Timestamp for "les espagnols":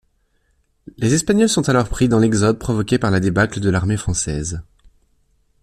0.97-1.47